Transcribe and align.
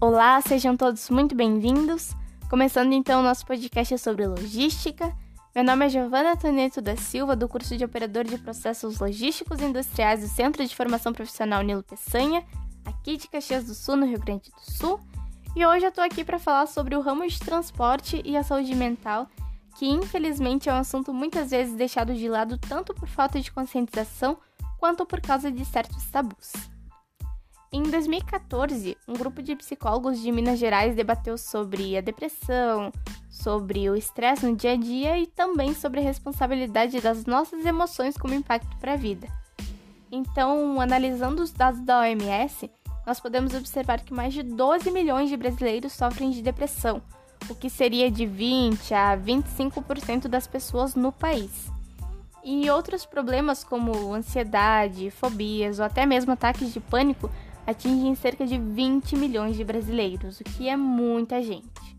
Olá, 0.00 0.40
sejam 0.40 0.76
todos 0.76 1.10
muito 1.10 1.34
bem-vindos. 1.34 2.14
Começando 2.48 2.92
então 2.92 3.18
o 3.18 3.22
nosso 3.24 3.44
podcast 3.44 3.98
sobre 3.98 4.28
logística. 4.28 5.12
Meu 5.52 5.64
nome 5.64 5.86
é 5.86 5.88
Giovana 5.88 6.36
Toneto 6.36 6.80
da 6.80 6.96
Silva, 6.96 7.34
do 7.34 7.48
curso 7.48 7.76
de 7.76 7.84
Operador 7.84 8.22
de 8.22 8.38
Processos 8.38 9.00
Logísticos 9.00 9.60
e 9.60 9.64
Industriais 9.64 10.20
do 10.20 10.28
Centro 10.28 10.64
de 10.64 10.76
Formação 10.76 11.12
Profissional 11.12 11.62
Nilo 11.62 11.82
Peçanha, 11.82 12.44
aqui 12.84 13.16
de 13.16 13.26
Caxias 13.26 13.64
do 13.64 13.74
Sul, 13.74 13.96
no 13.96 14.06
Rio 14.06 14.20
Grande 14.20 14.52
do 14.52 14.72
Sul. 14.72 15.00
E 15.56 15.66
hoje 15.66 15.86
eu 15.86 15.90
tô 15.90 16.00
aqui 16.00 16.24
para 16.24 16.38
falar 16.38 16.68
sobre 16.68 16.94
o 16.94 17.00
ramo 17.00 17.26
de 17.26 17.40
transporte 17.40 18.22
e 18.24 18.36
a 18.36 18.44
saúde 18.44 18.76
mental, 18.76 19.26
que 19.76 19.88
infelizmente 19.88 20.68
é 20.68 20.72
um 20.72 20.76
assunto 20.76 21.12
muitas 21.12 21.50
vezes 21.50 21.74
deixado 21.74 22.14
de 22.14 22.28
lado 22.28 22.56
tanto 22.56 22.94
por 22.94 23.08
falta 23.08 23.40
de 23.40 23.50
conscientização 23.50 24.38
quanto 24.78 25.04
por 25.04 25.20
causa 25.20 25.50
de 25.50 25.64
certos 25.64 26.04
tabus. 26.04 26.52
Em 27.70 27.82
2014, 27.82 28.96
um 29.06 29.12
grupo 29.12 29.42
de 29.42 29.54
psicólogos 29.54 30.22
de 30.22 30.32
Minas 30.32 30.58
Gerais 30.58 30.96
debateu 30.96 31.36
sobre 31.36 31.98
a 31.98 32.00
depressão, 32.00 32.90
sobre 33.28 33.90
o 33.90 33.94
estresse 33.94 34.46
no 34.46 34.56
dia 34.56 34.72
a 34.72 34.76
dia 34.76 35.18
e 35.18 35.26
também 35.26 35.74
sobre 35.74 36.00
a 36.00 36.02
responsabilidade 36.02 36.98
das 36.98 37.26
nossas 37.26 37.66
emoções 37.66 38.16
como 38.16 38.32
impacto 38.32 38.74
para 38.78 38.94
a 38.94 38.96
vida. 38.96 39.28
Então, 40.10 40.80
analisando 40.80 41.42
os 41.42 41.52
dados 41.52 41.82
da 41.82 42.00
OMS, 42.00 42.70
nós 43.06 43.20
podemos 43.20 43.52
observar 43.54 44.00
que 44.00 44.14
mais 44.14 44.32
de 44.32 44.42
12 44.42 44.90
milhões 44.90 45.28
de 45.28 45.36
brasileiros 45.36 45.92
sofrem 45.92 46.30
de 46.30 46.40
depressão, 46.40 47.02
o 47.50 47.54
que 47.54 47.68
seria 47.68 48.10
de 48.10 48.24
20 48.24 48.94
a 48.94 49.14
25% 49.14 50.26
das 50.26 50.46
pessoas 50.46 50.94
no 50.94 51.12
país. 51.12 51.70
E 52.42 52.70
outros 52.70 53.04
problemas 53.04 53.62
como 53.62 54.14
ansiedade, 54.14 55.10
fobias 55.10 55.78
ou 55.78 55.84
até 55.84 56.06
mesmo 56.06 56.32
ataques 56.32 56.72
de 56.72 56.80
pânico 56.80 57.30
atingem 57.68 58.14
cerca 58.14 58.46
de 58.46 58.56
20 58.56 59.14
milhões 59.14 59.54
de 59.54 59.62
brasileiros, 59.62 60.40
o 60.40 60.44
que 60.44 60.70
é 60.70 60.74
muita 60.74 61.42
gente. 61.42 61.98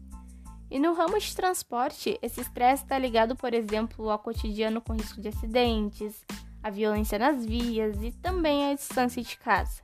E 0.72 0.80
no 0.80 0.94
ramo 0.94 1.20
de 1.20 1.36
transporte, 1.36 2.17
esse 2.23 2.42
estresse 2.42 2.81
está 2.81 2.98
ligado, 2.98 3.36
por 3.36 3.53
exemplo, 3.53 4.09
ao 4.09 4.17
cotidiano 4.17 4.81
com 4.81 4.94
risco 4.94 5.22
de 5.22 5.28
acidentes, 5.28 6.25
à 6.64 6.72
violência 6.72 7.20
nas 7.20 7.45
vias 7.45 8.02
e 8.02 8.12
também 8.12 8.72
à 8.72 8.73
distância 8.73 9.22
de 9.22 9.38
casa. 9.38 9.84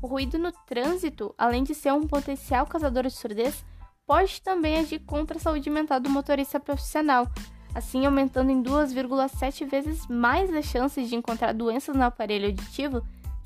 O 0.00 0.06
ruído 0.06 0.38
no 0.38 0.52
trânsito, 0.52 1.34
além 1.36 1.64
de 1.64 1.74
ser 1.74 1.92
um 1.92 2.06
potencial 2.06 2.64
causador 2.64 3.02
de 3.02 3.10
surdez, 3.10 3.64
pode 4.06 4.40
também 4.40 4.78
agir 4.78 5.00
contra 5.00 5.36
a 5.36 5.40
saúde 5.40 5.68
mental 5.68 5.98
do 5.98 6.10
motorista 6.10 6.60
profissional, 6.60 7.28
assim 7.74 8.06
aumentando 8.06 8.52
em 8.52 8.62
2,7 8.62 9.68
vezes 9.68 10.06
mais 10.06 10.54
as 10.54 10.64
chances 10.64 11.08
de 11.08 11.16
encontrar 11.16 11.52
doenças 11.52 11.96
no 11.96 12.04
aparelho 12.04 12.46
auditivo 12.46 13.02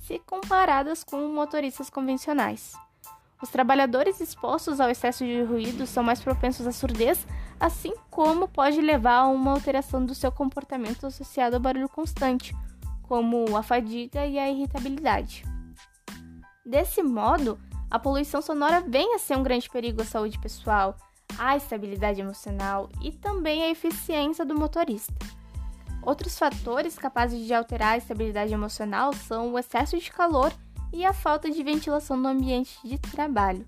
se 0.06 0.20
comparadas 0.20 1.02
com 1.02 1.28
motoristas 1.28 1.90
convencionais. 1.90 2.74
Os 3.42 3.50
trabalhadores 3.50 4.20
expostos 4.20 4.80
ao 4.80 4.88
excesso 4.88 5.24
de 5.24 5.42
ruído 5.42 5.84
são 5.84 6.02
mais 6.02 6.20
propensos 6.22 6.66
à 6.66 6.72
surdez, 6.72 7.26
assim 7.58 7.92
como 8.08 8.46
pode 8.46 8.80
levar 8.80 9.18
a 9.18 9.26
uma 9.26 9.50
alteração 9.50 10.04
do 10.04 10.14
seu 10.14 10.30
comportamento 10.30 11.06
associado 11.06 11.56
ao 11.56 11.60
barulho 11.60 11.88
constante, 11.88 12.54
como 13.02 13.56
a 13.56 13.62
fadiga 13.62 14.24
e 14.24 14.38
a 14.38 14.48
irritabilidade. 14.48 15.44
Desse 16.64 17.02
modo, 17.02 17.58
a 17.90 17.98
poluição 17.98 18.40
sonora 18.40 18.80
vem 18.80 19.14
a 19.14 19.18
ser 19.18 19.36
um 19.36 19.42
grande 19.42 19.68
perigo 19.68 20.02
à 20.02 20.04
saúde 20.04 20.38
pessoal, 20.38 20.96
à 21.36 21.56
estabilidade 21.56 22.20
emocional 22.20 22.88
e 23.02 23.10
também 23.10 23.64
à 23.64 23.70
eficiência 23.70 24.44
do 24.44 24.58
motorista. 24.58 25.35
Outros 26.06 26.38
fatores 26.38 26.96
capazes 26.96 27.44
de 27.44 27.52
alterar 27.52 27.94
a 27.94 27.96
estabilidade 27.96 28.54
emocional 28.54 29.12
são 29.12 29.52
o 29.52 29.58
excesso 29.58 29.98
de 29.98 30.08
calor 30.08 30.52
e 30.92 31.04
a 31.04 31.12
falta 31.12 31.50
de 31.50 31.60
ventilação 31.64 32.16
no 32.16 32.28
ambiente 32.28 32.78
de 32.84 32.96
trabalho. 32.96 33.66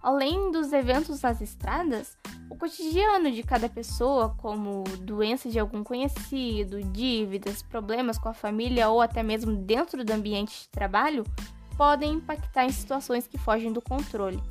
Além 0.00 0.50
dos 0.50 0.72
eventos 0.72 1.20
nas 1.20 1.42
estradas, 1.42 2.16
o 2.48 2.56
cotidiano 2.56 3.30
de 3.30 3.42
cada 3.42 3.68
pessoa, 3.68 4.34
como 4.38 4.82
doença 5.02 5.50
de 5.50 5.58
algum 5.58 5.84
conhecido, 5.84 6.82
dívidas, 6.82 7.62
problemas 7.62 8.16
com 8.16 8.30
a 8.30 8.34
família 8.34 8.88
ou 8.88 9.02
até 9.02 9.22
mesmo 9.22 9.54
dentro 9.54 10.02
do 10.06 10.10
ambiente 10.12 10.62
de 10.62 10.68
trabalho, 10.70 11.22
podem 11.76 12.14
impactar 12.14 12.64
em 12.64 12.72
situações 12.72 13.26
que 13.26 13.36
fogem 13.36 13.74
do 13.74 13.82
controle. 13.82 14.42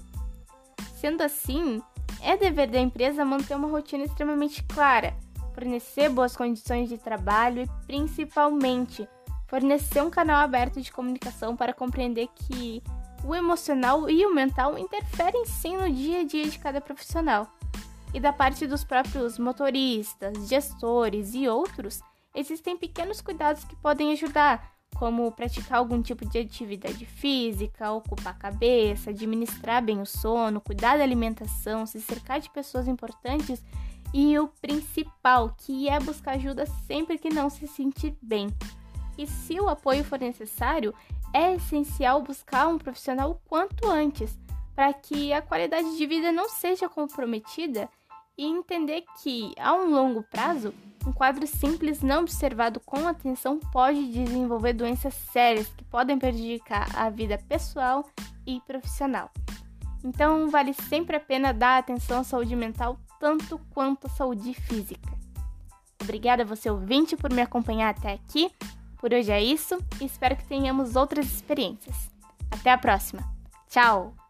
Sendo 0.98 1.24
assim, 1.24 1.82
é 2.22 2.38
dever 2.38 2.70
da 2.70 2.80
empresa 2.80 3.26
manter 3.26 3.56
uma 3.56 3.70
rotina 3.70 4.04
extremamente 4.04 4.62
clara 4.66 5.18
fornecer 5.56 6.10
boas 6.10 6.36
condições 6.36 6.90
de 6.90 6.98
trabalho 6.98 7.62
e, 7.64 7.70
principalmente, 7.88 9.08
fornecer 9.48 10.04
um 10.04 10.10
canal 10.10 10.42
aberto 10.42 10.82
de 10.82 10.92
comunicação 10.92 11.56
para 11.56 11.74
compreender 11.74 12.28
que 12.36 12.84
o 13.24 13.34
emocional 13.34 14.10
e 14.10 14.26
o 14.26 14.36
mental 14.36 14.78
interferem 14.78 15.46
sim 15.46 15.78
no 15.78 15.90
dia 15.90 16.20
a 16.20 16.24
dia 16.26 16.48
de 16.48 16.60
cada 16.60 16.82
profissional. 16.82 17.48
E 18.14 18.20
da 18.20 18.34
parte 18.34 18.68
dos 18.68 18.84
próprios 18.84 19.40
motoristas, 19.40 20.48
gestores 20.48 21.34
e 21.34 21.48
outros, 21.48 22.02
existem 22.36 22.78
pequenos 22.78 23.22
cuidados 23.22 23.64
que 23.64 23.76
podem 23.78 24.12
ajudar, 24.12 24.74
como 24.96 25.32
praticar 25.32 25.80
algum 25.80 26.02
tipo 26.02 26.28
de 26.28 26.40
atividade 26.40 27.06
física, 27.06 27.92
ocupar 27.92 28.34
a 28.34 28.38
cabeça, 28.38 29.10
administrar 29.10 29.82
bem 29.82 30.02
o 30.02 30.06
sono, 30.06 30.62
cuidar 30.62 30.98
da 30.98 31.04
alimentação, 31.04 31.86
se 31.86 32.00
cercar 32.02 32.40
de 32.40 32.50
pessoas 32.50 32.88
importantes 32.88 33.64
e 34.18 34.40
o 34.40 34.48
principal, 34.48 35.54
que 35.58 35.90
é 35.90 36.00
buscar 36.00 36.36
ajuda 36.36 36.66
sempre 36.88 37.18
que 37.18 37.30
não 37.30 37.50
se 37.50 37.68
sentir 37.68 38.18
bem. 38.22 38.48
E 39.18 39.28
se 39.28 39.60
o 39.60 39.68
apoio 39.68 40.06
for 40.06 40.18
necessário, 40.18 40.94
é 41.34 41.56
essencial 41.56 42.22
buscar 42.22 42.70
um 42.70 42.78
profissional 42.78 43.32
o 43.32 43.50
quanto 43.50 43.90
antes, 43.90 44.40
para 44.74 44.94
que 44.94 45.34
a 45.34 45.42
qualidade 45.42 45.98
de 45.98 46.08
vida 46.08 46.32
não 46.32 46.48
seja 46.48 46.88
comprometida 46.88 47.90
e 48.38 48.46
entender 48.46 49.04
que, 49.22 49.54
a 49.60 49.74
um 49.74 49.92
longo 49.92 50.24
prazo, 50.24 50.74
um 51.06 51.12
quadro 51.12 51.46
simples 51.46 52.02
não 52.02 52.22
observado 52.22 52.80
com 52.80 53.06
atenção 53.06 53.60
pode 53.60 54.08
desenvolver 54.14 54.72
doenças 54.72 55.14
sérias 55.14 55.68
que 55.76 55.84
podem 55.84 56.18
prejudicar 56.18 56.88
a 56.96 57.10
vida 57.10 57.38
pessoal 57.50 58.10
e 58.48 58.62
profissional. 58.62 59.30
Então, 60.06 60.50
vale 60.50 60.72
sempre 60.72 61.16
a 61.16 61.20
pena 61.20 61.52
dar 61.52 61.80
atenção 61.80 62.20
à 62.20 62.24
saúde 62.24 62.56
mental 62.56 63.00
tanto 63.20 63.60
quanto 63.74 64.06
a 64.06 64.10
saúde 64.10 64.54
física. 64.54 65.10
Obrigada 66.00 66.44
a 66.44 66.46
você 66.46 66.70
ouvinte 66.70 67.18
por 67.18 67.34
me 67.34 67.42
acompanhar 67.42 67.90
até 67.90 68.14
aqui. 68.14 68.52
Por 69.00 69.12
hoje 69.12 69.32
é 69.32 69.42
isso 69.42 69.84
e 70.00 70.06
espero 70.06 70.36
que 70.36 70.46
tenhamos 70.46 70.96
outras 70.96 71.26
experiências. 71.26 71.96
Até 72.52 72.72
a 72.72 72.78
próxima. 72.78 73.24
Tchau! 73.68 74.25